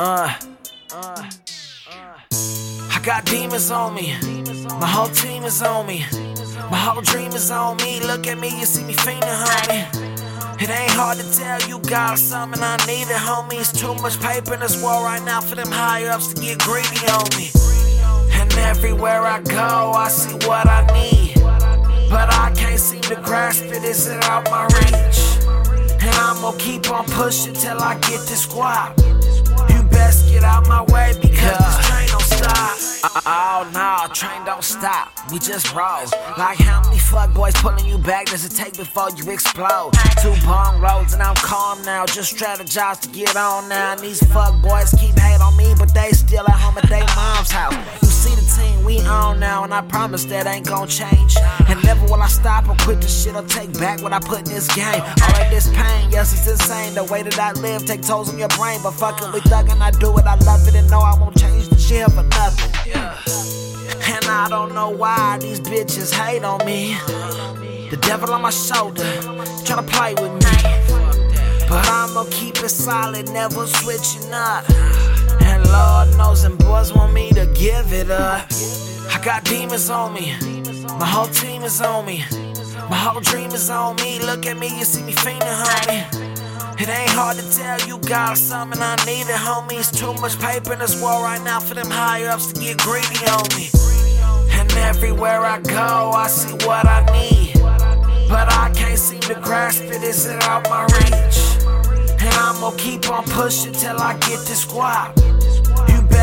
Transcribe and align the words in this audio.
Uh, 0.00 0.32
uh, 0.94 1.28
I 2.30 3.00
got 3.02 3.24
demons 3.24 3.72
on 3.72 3.96
me. 3.96 4.14
My 4.78 4.86
whole 4.86 5.08
team 5.08 5.42
is 5.42 5.60
on 5.60 5.88
me. 5.88 6.04
My 6.70 6.76
whole 6.76 7.02
dream 7.02 7.32
is 7.32 7.50
on 7.50 7.78
me. 7.78 7.98
Look 7.98 8.28
at 8.28 8.38
me, 8.38 8.60
you 8.60 8.64
see 8.64 8.84
me 8.84 8.94
fiending, 8.94 9.22
homie. 9.22 10.62
It 10.62 10.70
ain't 10.70 10.92
hard 10.92 11.18
to 11.18 11.28
tell 11.36 11.60
you 11.68 11.80
got 11.90 12.16
something 12.16 12.62
I 12.62 12.76
need 12.86 13.10
it, 13.10 13.16
homie. 13.16 13.58
It's 13.58 13.72
too 13.72 13.92
much 13.96 14.20
paper 14.20 14.54
in 14.54 14.60
this 14.60 14.80
world 14.80 15.02
right 15.02 15.20
now 15.24 15.40
for 15.40 15.56
them 15.56 15.66
higher 15.66 16.10
ups 16.10 16.32
to 16.32 16.40
get 16.40 16.60
greedy 16.60 17.04
on 17.10 17.26
me. 17.36 17.50
And 18.38 18.54
everywhere 18.70 19.26
I 19.26 19.42
go, 19.42 19.94
I 19.96 20.06
see 20.10 20.34
what 20.46 20.68
I 20.68 20.86
need. 20.94 21.34
But 22.08 22.32
I 22.32 22.52
can't 22.54 22.78
seem 22.78 23.00
to 23.00 23.16
grasp 23.16 23.64
it, 23.64 23.82
is 23.82 24.06
it 24.06 24.22
out 24.26 24.48
my 24.48 24.62
reach? 24.78 25.18
And 26.00 26.14
I'ma 26.14 26.52
keep 26.56 26.88
on 26.88 27.04
pushing 27.06 27.54
till 27.54 27.80
I 27.80 27.94
get 27.94 28.20
this 28.28 28.46
guap. 28.46 28.94
Get 30.28 30.44
out 30.44 30.66
my 30.68 30.82
way 30.92 31.14
because 31.20 31.58
this 31.58 31.88
train 31.88 32.08
don't 32.08 32.22
stop. 32.22 32.78
Uh, 33.04 33.20
oh 33.26 33.70
no, 33.72 34.12
train 34.14 34.44
don't 34.44 34.62
stop. 34.62 35.12
We 35.32 35.38
just 35.38 35.74
roll. 35.74 36.04
Like 36.36 36.58
how 36.58 36.82
many 36.82 36.98
fuck 36.98 37.32
boys 37.34 37.54
pulling 37.54 37.86
you 37.86 37.98
back 37.98 38.26
does 38.26 38.44
it 38.44 38.50
take 38.50 38.76
before 38.76 39.10
you 39.16 39.30
explode? 39.30 39.92
Two 40.22 40.34
bong 40.44 40.80
roads 40.80 41.12
and 41.14 41.22
I'm 41.22 41.36
calm 41.36 41.82
now. 41.82 42.06
Just 42.06 42.36
strategize 42.36 43.00
to 43.00 43.08
get 43.08 43.36
on 43.36 43.68
now. 43.68 43.92
And 43.92 44.00
these 44.00 44.22
fuck 44.32 44.60
boys 44.62 44.94
keep 44.98 45.18
hate 45.18 45.40
on 45.40 45.56
me, 45.56 45.74
but 45.78 45.94
they 45.94 46.10
still 46.10 46.44
at 46.48 46.50
home 46.50 46.78
at 46.78 46.88
their 46.88 47.06
mom's 47.16 47.50
house. 47.50 48.07
We 48.88 48.98
on 49.06 49.38
now, 49.38 49.64
and 49.64 49.74
I 49.74 49.82
promise 49.82 50.24
that 50.24 50.46
ain't 50.46 50.66
gon' 50.66 50.88
change. 50.88 51.36
And 51.68 51.84
never 51.84 52.04
will 52.06 52.22
I 52.22 52.26
stop 52.28 52.68
or 52.68 52.74
quit 52.76 53.02
the 53.02 53.08
shit 53.08 53.36
or 53.36 53.42
take 53.42 53.70
back 53.78 54.02
what 54.02 54.14
I 54.14 54.18
put 54.18 54.38
in 54.38 54.54
this 54.54 54.66
game. 54.74 55.02
All 55.22 55.42
of 55.42 55.50
this 55.50 55.68
pain, 55.68 56.10
yes, 56.10 56.32
it's 56.32 56.48
insane. 56.48 56.94
The 56.94 57.04
way 57.04 57.22
that 57.22 57.38
I 57.38 57.52
live 57.52 57.84
take 57.84 58.00
tolls 58.00 58.30
on 58.32 58.38
your 58.38 58.48
brain, 58.48 58.80
but 58.82 58.92
fucking 58.92 59.30
with 59.32 59.44
thuggin', 59.44 59.82
I 59.82 59.90
do 59.90 60.16
it. 60.16 60.24
I 60.24 60.36
love 60.36 60.66
it 60.66 60.74
and 60.74 60.90
know 60.90 61.00
I 61.00 61.14
won't 61.20 61.38
change 61.38 61.68
the 61.68 61.76
shit 61.76 62.10
for 62.12 62.22
nothing. 62.22 62.72
And 62.94 64.24
I 64.24 64.46
don't 64.48 64.74
know 64.74 64.88
why 64.88 65.36
these 65.38 65.60
bitches 65.60 66.10
hate 66.10 66.42
on 66.42 66.64
me. 66.64 66.96
The 67.90 67.98
devil 68.00 68.32
on 68.32 68.40
my 68.40 68.50
shoulder, 68.50 69.04
tryna 69.68 69.86
play 69.86 70.14
with 70.14 70.32
me. 70.32 71.08
But 71.68 71.86
I'ma 71.86 72.24
keep 72.30 72.56
it 72.64 72.70
solid, 72.70 73.28
never 73.32 73.66
switching 73.66 74.32
up. 74.32 74.64
And 75.42 75.62
Lord 75.70 76.16
knows 76.16 76.42
them 76.42 76.56
boys 76.56 76.94
want 76.94 77.12
me 77.12 77.30
to 77.32 77.44
give 77.54 77.92
it 77.92 78.10
up. 78.10 78.50
Got 79.28 79.44
demons 79.44 79.90
on 79.90 80.14
me, 80.14 80.32
my 80.98 81.04
whole 81.04 81.26
team 81.26 81.62
is 81.62 81.82
on 81.82 82.06
me. 82.06 82.24
My 82.88 82.96
whole 82.96 83.20
dream 83.20 83.50
is 83.50 83.68
on 83.68 83.96
me. 83.96 84.18
Look 84.20 84.46
at 84.46 84.56
me, 84.56 84.68
you 84.78 84.86
see 84.86 85.02
me 85.02 85.12
fiending, 85.12 85.42
homie. 85.42 86.80
It 86.80 86.88
ain't 86.88 87.10
hard 87.10 87.36
to 87.36 87.44
tell 87.54 87.78
you 87.86 87.98
got 88.08 88.38
something 88.38 88.80
I 88.80 88.96
need 89.04 89.28
it, 89.28 89.36
homie. 89.36 89.80
It's 89.80 89.90
too 89.90 90.14
much 90.14 90.40
paper 90.40 90.72
in 90.72 90.78
this 90.78 90.98
world 91.02 91.22
right 91.22 91.42
now 91.42 91.60
for 91.60 91.74
them 91.74 91.90
higher 91.90 92.30
ups 92.30 92.54
to 92.54 92.58
get 92.58 92.78
greedy 92.78 93.20
on 93.28 93.44
me. 93.54 93.68
And 94.58 94.72
everywhere 94.78 95.44
I 95.44 95.60
go, 95.60 96.12
I 96.14 96.26
see 96.28 96.54
what 96.66 96.86
I 96.86 97.04
need. 97.12 97.52
But 98.30 98.50
I 98.50 98.72
can't 98.74 98.98
seem 98.98 99.20
to 99.20 99.34
grasp 99.34 99.82
it, 99.82 100.02
is 100.04 100.24
it 100.24 100.42
out 100.44 100.64
my 100.70 100.84
reach? 100.84 101.38
And 102.18 102.34
I'ma 102.34 102.70
keep 102.78 103.10
on 103.10 103.24
pushing 103.24 103.74
till 103.74 104.00
I 104.00 104.14
get 104.14 104.40
this 104.48 104.64
guap. 104.64 105.37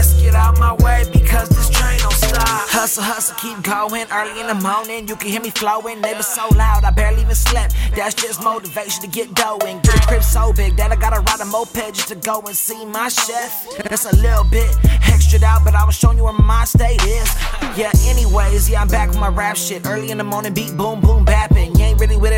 Best 0.00 0.18
get 0.18 0.34
out 0.34 0.58
my 0.58 0.72
way 0.76 1.04
because 1.12 1.50
this 1.50 1.68
train 1.68 1.98
don't 1.98 2.14
stop. 2.14 2.64
Hustle, 2.72 3.02
hustle, 3.02 3.36
keep 3.36 3.62
going. 3.62 4.06
Early 4.10 4.40
in 4.40 4.46
the 4.46 4.54
morning, 4.54 5.06
you 5.06 5.14
can 5.14 5.28
hear 5.28 5.42
me 5.42 5.50
flowing. 5.50 6.00
Neighbors 6.00 6.26
so 6.26 6.48
loud, 6.56 6.84
I 6.84 6.90
barely 6.90 7.20
even 7.20 7.34
slept. 7.34 7.74
That's 7.94 8.14
just 8.14 8.42
motivation 8.42 9.02
to 9.02 9.08
get 9.08 9.34
going. 9.34 9.78
Get 9.80 10.00
crib 10.08 10.22
so 10.22 10.54
big 10.54 10.74
that 10.78 10.90
I 10.90 10.96
gotta 10.96 11.20
ride 11.20 11.40
a 11.40 11.44
moped 11.44 11.92
just 11.92 12.08
to 12.08 12.14
go 12.14 12.40
and 12.40 12.56
see 12.56 12.86
my 12.86 13.10
chef. 13.10 13.52
That's 13.90 14.06
a 14.06 14.16
little 14.16 14.44
bit 14.44 14.74
extra 15.04 15.38
out, 15.44 15.64
but 15.64 15.74
I 15.74 15.84
was 15.84 15.96
showing 15.96 16.16
you 16.16 16.24
where 16.24 16.32
my 16.32 16.64
state 16.64 17.04
is. 17.04 17.28
Yeah, 17.76 17.92
anyways, 18.06 18.70
yeah, 18.70 18.80
I'm 18.80 18.88
back 18.88 19.10
with 19.10 19.18
my 19.18 19.28
rap 19.28 19.58
shit. 19.58 19.84
Early 19.84 20.10
in 20.10 20.16
the 20.16 20.24
morning, 20.24 20.54
beat 20.54 20.74
boom, 20.78 21.02
boom, 21.02 21.26
bapping. 21.26 21.78
You 21.78 21.84
ain't 21.84 22.00
really 22.00 22.16
with 22.16 22.29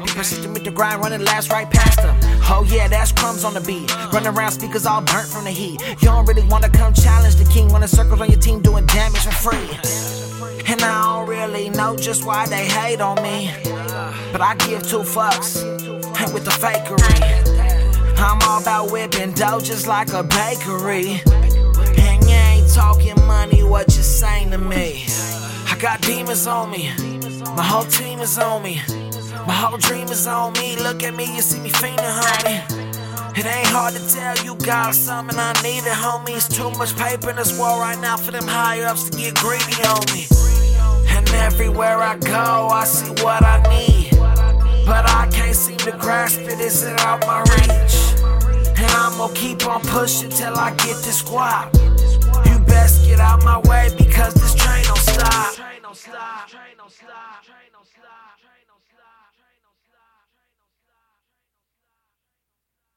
dapping. 0.00 0.14
Persistent 0.16 0.52
with 0.52 0.64
the 0.64 0.70
grind, 0.70 1.00
running 1.00 1.24
last 1.24 1.50
right 1.50 1.70
past 1.70 1.98
them. 1.98 2.16
Oh, 2.48 2.66
yeah, 2.68 2.88
that's 2.88 3.12
Krums 3.12 3.44
on 3.44 3.54
the 3.54 3.60
beat. 3.60 3.94
Running 4.12 4.28
around, 4.28 4.52
speakers 4.52 4.86
all 4.86 5.02
burnt 5.02 5.28
from 5.28 5.44
the 5.44 5.50
heat. 5.50 5.80
You 5.88 6.08
don't 6.08 6.26
really 6.26 6.46
wanna 6.48 6.68
come 6.68 6.94
challenge 6.94 7.36
the 7.36 7.44
king, 7.44 7.68
running 7.68 7.88
circles 7.88 8.20
on 8.20 8.28
your 8.28 8.40
team, 8.40 8.60
doing 8.60 8.86
damage 8.86 9.22
for 9.22 9.32
free. 9.32 9.68
And 10.68 10.82
I 10.82 11.02
don't 11.02 11.28
really 11.28 11.70
know 11.70 11.96
just 11.96 12.24
why 12.24 12.46
they 12.46 12.66
hate 12.66 13.00
on 13.00 13.22
me. 13.22 13.50
But 14.32 14.40
I 14.40 14.54
give 14.58 14.82
two 14.82 15.00
fucks. 15.00 15.62
Ain't 16.20 16.32
with 16.34 16.44
the 16.44 16.50
fakery. 16.50 18.18
I'm 18.18 18.40
all 18.42 18.60
about 18.60 18.90
whipping 18.90 19.32
dough 19.32 19.60
just 19.60 19.86
like 19.86 20.12
a 20.12 20.22
bakery. 20.22 21.20
And 21.98 22.24
you 22.24 22.34
ain't 22.34 22.72
talking 22.72 23.14
money, 23.26 23.62
what 23.62 23.86
you 23.96 24.02
saying 24.02 24.50
to 24.50 24.58
me? 24.58 25.04
I 25.68 25.76
got 25.78 26.00
demons 26.00 26.46
on 26.46 26.70
me. 26.70 26.90
My 27.54 27.62
whole 27.62 27.84
team 27.84 28.20
is 28.20 28.38
on 28.38 28.62
me. 28.62 28.80
My 29.46 29.52
whole 29.52 29.78
dream 29.78 30.08
is 30.08 30.26
on 30.26 30.52
me. 30.54 30.76
Look 30.76 31.04
at 31.04 31.14
me, 31.14 31.24
you 31.36 31.40
see 31.40 31.60
me 31.60 31.70
fiending, 31.70 31.98
homie. 31.98 33.38
It 33.38 33.46
ain't 33.46 33.68
hard 33.68 33.94
to 33.94 34.14
tell 34.14 34.36
you 34.44 34.56
got 34.56 34.94
something 34.94 35.38
I 35.38 35.52
need 35.62 35.84
it, 35.86 35.98
homie. 36.04 36.36
It's 36.36 36.48
too 36.48 36.70
much 36.72 36.96
paper 36.96 37.30
in 37.30 37.36
this 37.36 37.56
world 37.58 37.78
right 37.78 37.98
now 38.00 38.16
for 38.16 38.32
them 38.32 38.46
higher 38.46 38.86
ups 38.86 39.08
to 39.08 39.16
get 39.16 39.34
greedy 39.36 39.80
on 39.86 40.02
me. 40.12 40.26
And 41.08 41.28
everywhere 41.30 41.98
I 41.98 42.16
go, 42.16 42.68
I 42.72 42.84
see 42.84 43.10
what 43.22 43.44
I 43.44 43.62
need. 43.70 44.10
But 44.84 45.08
I 45.10 45.28
can't 45.30 45.54
seem 45.54 45.78
to 45.78 45.92
grasp 45.92 46.40
it, 46.40 46.58
is 46.60 46.82
it 46.82 46.98
out 47.00 47.20
my 47.26 47.40
reach? 47.40 47.96
And 48.78 48.90
I'ma 48.92 49.28
keep 49.34 49.66
on 49.66 49.80
pushing 49.82 50.30
till 50.30 50.56
I 50.56 50.70
get 50.70 50.96
this 51.04 51.22
guap. 51.22 51.72
You 52.46 52.58
best 52.66 53.06
get 53.06 53.20
out 53.20 53.44
my 53.44 53.58
way 53.68 53.90
because 53.96 54.34
this. 54.34 54.54
Train 54.54 54.82
don't 54.84 54.98
stop. 54.98 55.56